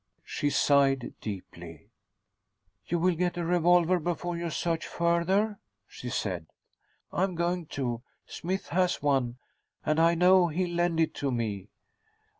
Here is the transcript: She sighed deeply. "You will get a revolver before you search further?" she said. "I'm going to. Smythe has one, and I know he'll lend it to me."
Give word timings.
She 0.23 0.49
sighed 0.49 1.13
deeply. 1.21 1.91
"You 2.87 2.97
will 2.97 3.13
get 3.13 3.37
a 3.37 3.45
revolver 3.45 3.99
before 3.99 4.35
you 4.35 4.49
search 4.49 4.87
further?" 4.87 5.59
she 5.87 6.09
said. 6.09 6.47
"I'm 7.13 7.35
going 7.35 7.67
to. 7.77 8.01
Smythe 8.25 8.65
has 8.69 9.03
one, 9.03 9.37
and 9.85 9.99
I 9.99 10.15
know 10.15 10.47
he'll 10.47 10.73
lend 10.75 10.99
it 10.99 11.13
to 11.17 11.31
me." 11.31 11.69